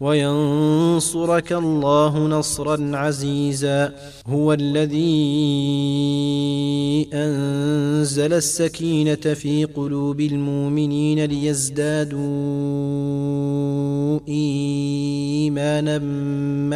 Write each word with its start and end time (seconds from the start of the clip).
وينصرك 0.00 1.52
الله 1.52 2.18
نصرا 2.18 2.96
عزيزا. 2.96 3.92
هو 4.26 4.52
الذي 4.52 5.14
أنزل 7.14 8.32
السكينة 8.32 9.14
في 9.14 9.64
قلوب 9.64 10.20
المؤمنين 10.20 11.24
ليزدادوا 11.24 12.20
ايمانا 14.28 15.98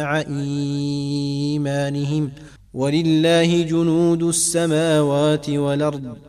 مع 0.01 0.21
إيمانهم. 0.21 2.31
ولله 2.73 3.61
جنود 3.61 4.23
السماوات 4.23 5.49
والأرض. 5.49 6.28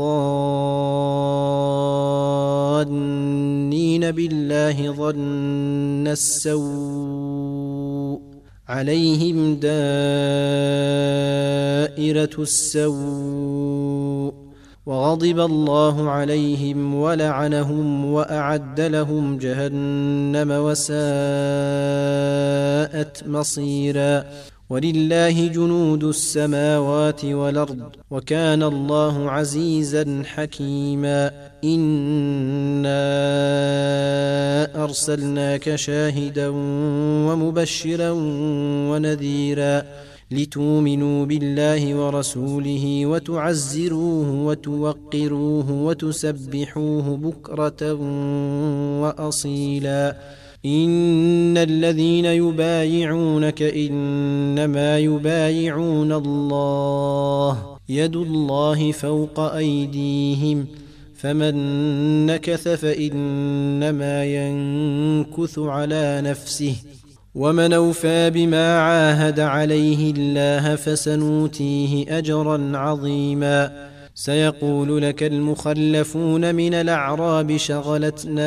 بالله 4.11 4.93
ظن 4.93 6.09
السوء 6.09 7.53
عليهم 8.69 9.55
دائرة 9.55 9.71
السوء 12.39 14.42
وغضب 14.87 15.41
الله 15.41 16.11
عليهم 16.11 16.95
ولعنهم 16.95 18.05
وأعد 18.05 18.81
لهم 18.81 19.39
جهنم 19.39 20.51
وساءت 20.51 20.93
مصيرا. 23.29 24.25
ولله 24.71 25.47
جنود 25.47 26.05
السماوات 26.05 27.25
والأرض 27.25 27.93
وكان 28.11 28.63
الله 28.63 29.31
عزيزا 29.31 30.23
حكيما. 30.35 31.31
إنا 31.65 33.03
أرسلناك 34.85 35.75
شاهدا 35.75 36.49
ومبشرا 37.29 38.11
ونذيرا. 38.91 39.83
لتؤمنوا 40.33 41.27
بالله 41.27 41.95
ورسوله 41.95 43.07
وتعزروه 43.07 44.45
وتوقروه 44.45 45.73
وتسبحوه 45.73 47.17
بكرة 47.17 47.93
وأصيلا. 49.03 50.17
إن 50.67 51.59
الذين 51.59 52.25
يبايعونك 52.25 53.63
إنما 53.63 54.99
يبايعون 54.99 56.13
الله. 56.13 57.77
يد 57.89 58.17
الله 58.17 58.93
فوق 58.93 59.41
أيديهم. 59.41 60.67
فمن 61.17 62.27
نكث 62.27 62.69
فإنما 62.69 64.25
ينكث 64.25 65.59
على 65.59 66.21
نفسه. 66.25 66.77
ومن 67.35 67.73
أوفى 67.73 68.31
بما 68.31 68.79
عاهد 68.79 69.41
عليه 69.41 70.13
الله 70.17 70.77
فسنوتيه 70.77 72.19
أجرا 72.19 72.73
عظيما. 72.75 73.89
سيقول 74.15 75.03
لك 75.03 75.23
المخلفون 75.23 76.55
من 76.55 76.75
الأعراب 76.75 77.57
شغلتنا 77.57 78.45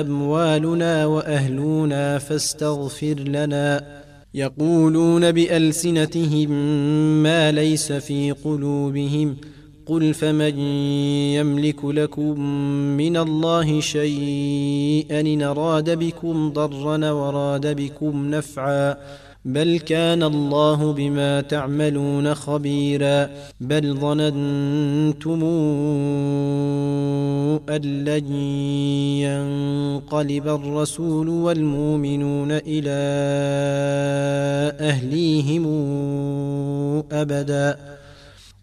أموالنا 0.00 1.06
وأهلنا 1.06 2.18
فاستغفر 2.18 3.14
لنا. 3.14 3.84
يقولون 4.34 5.32
بألسنتهم 5.32 6.50
ما 7.22 7.52
ليس 7.52 7.92
في 7.92 8.32
قلوبهم. 8.32 9.36
قل 9.88 10.14
فمن 10.14 10.58
يملك 11.38 11.84
لكم 11.84 12.40
من 12.96 13.16
الله 13.16 13.80
شيئا 13.80 15.20
إن 15.20 15.42
أراد 15.42 15.98
بكم 15.98 16.52
ضرا 16.52 17.10
وراد 17.10 17.76
بكم 17.76 18.30
نفعا 18.30 18.96
بل 19.44 19.78
كان 19.78 20.22
الله 20.22 20.92
بما 20.92 21.40
تعملون 21.40 22.34
خبيرا 22.34 23.30
بل 23.60 23.94
ظننتم 23.94 25.44
أن 27.68 28.04
لن 28.04 28.32
ينقلب 29.24 30.48
الرسول 30.48 31.28
والمؤمنون 31.28 32.48
إلى 32.52 32.98
أهليهم 34.80 35.64
أبدا 37.12 37.97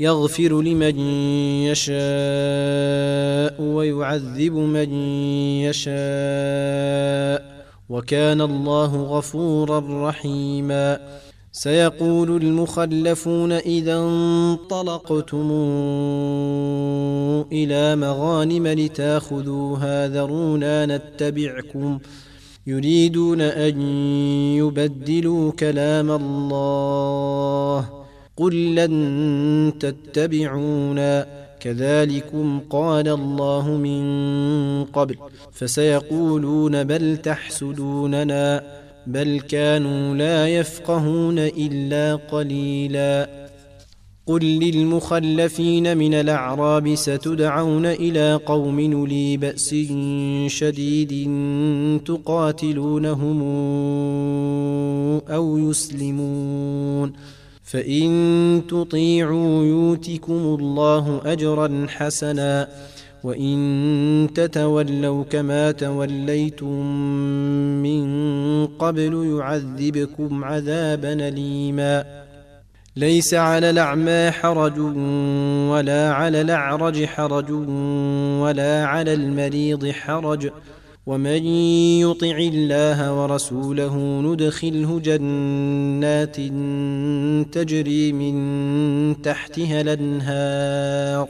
يغفر 0.00 0.62
لمن 0.62 0.98
يشاء 1.68 3.62
ويعذب 3.62 4.52
من 4.52 4.92
يشاء 5.68 5.90
وكان 7.88 8.40
الله 8.40 9.02
غفورا 9.02 10.08
رحيما. 10.08 11.00
سيقول 11.52 12.36
المخلفون 12.36 13.52
إذا 13.52 13.98
انطلقتم 13.98 15.50
إلى 17.52 17.96
مغانم 17.96 18.66
لتاخذوها 18.66 20.08
ذرونا 20.08 20.86
نتبعكم. 20.86 21.98
يريدون 22.66 23.40
أن 23.40 23.82
يبدلوا 24.56 25.52
كلام 25.52 26.10
الله. 26.10 27.99
قل 28.40 28.74
لن 28.74 29.72
تتبعونا. 29.80 31.26
كذلكم 31.60 32.60
قال 32.70 33.08
الله 33.08 33.70
من 33.70 34.04
قبل. 34.84 35.16
فسيقولون 35.52 36.84
بل 36.84 37.16
تحسدوننا. 37.16 38.62
بل 39.06 39.40
كانوا 39.40 40.16
لا 40.16 40.48
يفقهون 40.48 41.38
الا 41.38 42.16
قليلا. 42.16 43.30
قل 44.26 44.44
للمخلفين 44.44 45.96
من 45.96 46.14
الاعراب 46.14 46.94
ستدعون 46.94 47.86
إلى 47.86 48.40
قوم 48.46 48.80
نلي 48.80 49.36
باس 49.36 49.74
شديد 50.46 51.30
تقاتلونهم 52.04 53.42
أو 55.28 55.70
يسلمون. 55.70 57.12
فإن 57.70 58.62
تطيعوا 58.68 59.64
يؤتكم 59.64 60.56
الله 60.60 61.20
أجرا 61.24 61.86
حسنا 61.88 62.68
وإن 63.24 64.28
تتولوا 64.34 65.24
كما 65.24 65.72
توليتم 65.72 66.86
من 67.82 68.66
قبل 68.66 69.38
يعذبكم 69.38 70.44
عذابا 70.44 71.12
أليما. 71.12 72.04
ليس 72.96 73.34
على 73.34 73.70
الأعمى 73.70 74.30
حرج 74.30 74.78
ولا 75.70 76.12
على 76.12 76.40
الأعرج 76.40 77.04
حرج 77.04 77.50
ولا 78.40 78.86
على 78.86 79.14
المريض 79.14 79.90
حرج 79.90 80.50
ومن 81.06 81.44
يطع 82.00 82.36
الله 82.38 83.22
ورسوله 83.22 83.96
ندخله 84.20 85.00
جنات 85.00 86.36
تجري 87.54 88.12
من 88.12 89.22
تحتها 89.22 89.80
الأنهار. 89.80 91.28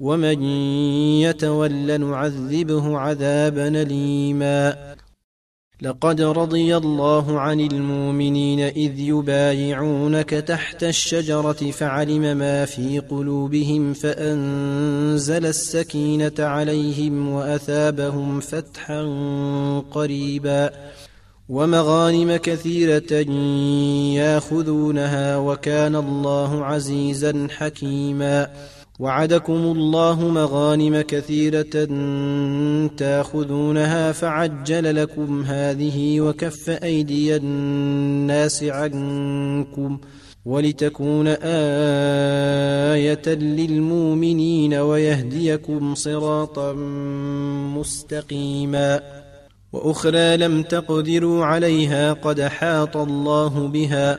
ومن 0.00 0.42
يتول 1.22 2.00
نعذبه 2.00 2.98
عذابا 2.98 3.68
أليما. 3.68 4.76
لقد 5.82 6.20
رضي 6.20 6.76
الله 6.76 7.40
عن 7.40 7.60
المؤمنين 7.60 8.60
إذ 8.60 9.00
يبايعونك 9.00 10.30
تحت 10.30 10.84
الشجرة 10.84 11.70
فعلم 11.70 12.36
ما 12.36 12.64
في 12.64 12.98
قلوبهم 12.98 13.92
فأنزل 13.92 15.46
السكينة 15.46 16.32
عليهم 16.38 17.28
وأثابهم 17.28 18.40
فتحا 18.40 19.02
قريبا 19.90 20.70
ومغانم 21.48 22.36
كثيرة 22.36 23.12
ياخذونها 24.14 25.36
وكان 25.36 25.96
الله 25.96 26.64
عزيزا 26.64 27.48
حكيما 27.50 28.48
وعدكم 29.02 29.52
الله 29.52 30.28
مغانم 30.28 31.00
كثيرة 31.00 31.86
تاخذونها 32.96 34.12
فعجل 34.12 34.96
لكم 34.96 35.42
هذه 35.42 36.20
وكف 36.20 36.70
أيدي 36.70 37.36
الناس 37.36 38.64
عنكم 38.64 39.98
ولتكون 40.44 41.26
آية 42.96 43.28
للمؤمنين 43.28 44.74
ويهديكم 44.74 45.94
صراطا 45.94 46.72
مستقيما 47.76 49.00
وأخرى 49.72 50.36
لم 50.36 50.62
تقدروا 50.62 51.44
عليها 51.44 52.12
قد 52.12 52.40
حاط 52.40 52.96
الله 52.96 53.68
بها 53.68 54.18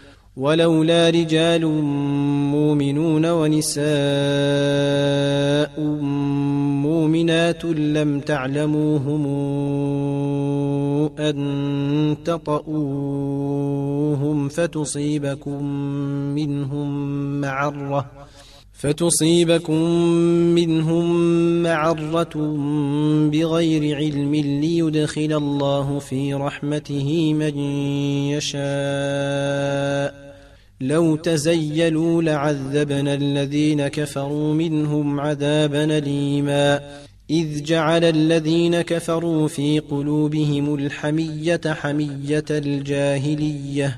ولولا 0.37 1.09
رجال 1.09 1.65
مؤمنون 2.51 3.25
ونساء 3.25 3.81
مؤمنات 6.81 7.65
لم 7.65 8.19
تعلموهم 8.19 9.25
أن 11.19 12.17
تطؤوهم 12.25 13.29
فتصيبكم 14.49 15.63
منهم 16.35 17.11
معرة 17.41 18.11
فتصيبكم 18.81 19.81
منهم 20.55 21.05
معرة 21.63 22.57
بغير 23.31 23.95
علم 23.95 24.35
ليدخل 24.35 25.33
الله 25.33 25.99
في 25.99 26.33
رحمته 26.33 27.33
من 27.33 27.57
يشاء. 28.33 28.61
لو 30.81 31.15
تزيلوا 31.15 32.21
لعذبنا 32.21 33.13
الذين 33.13 33.87
كفروا 33.87 34.53
منهم 34.53 35.19
عذابا 35.19 35.99
ليما 35.99 36.79
إذ 37.29 37.63
جعل 37.63 38.03
الذين 38.03 38.81
كفروا 38.81 39.47
في 39.47 39.79
قلوبهم 39.79 40.75
الحمية 40.75 41.61
حمية 41.65 42.45
الجاهلية. 42.49 43.97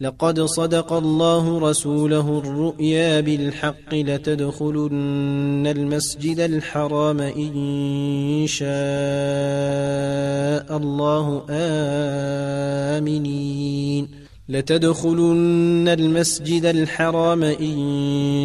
لقد 0.00 0.40
صدق 0.40 0.92
الله 0.92 1.70
رسوله 1.70 2.38
الرؤيا 2.38 3.20
بالحق 3.20 3.94
لتدخلن 3.94 5.66
المسجد 5.66 6.40
الحرام 6.40 7.20
إن 7.20 8.44
شاء 8.46 8.66
الله 10.76 11.46
آمنين. 12.98 14.24
لتدخلن 14.48 15.88
المسجد 15.88 16.64
الحرام 16.64 17.42
إن 17.42 18.44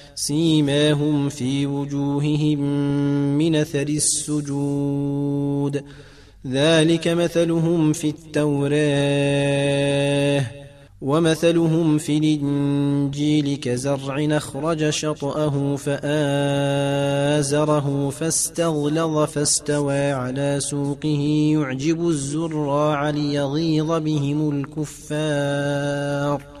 سيماهم 0.15 1.29
في 1.29 1.65
وجوههم 1.65 2.59
من 3.37 3.55
أثر 3.55 3.87
السجود. 3.89 5.83
ذلك 6.47 7.07
مثلهم 7.07 7.93
في 7.93 8.09
التوراه 8.09 8.81
ومثلهم 11.01 11.97
في 11.97 12.17
الإنجيل 12.17 13.57
كزرع 13.57 14.37
أخرج 14.37 14.89
شطأه 14.89 15.75
فآزره 15.75 16.09
فاستغلظ 18.09 19.17
فاستوى 19.17 20.11
على 20.11 20.57
سوقه. 20.59 21.51
يعجب 21.53 22.07
الزراع 22.07 23.09
ليغيظ 23.09 23.91
بهم 23.91 24.49
الكفار. 24.49 26.60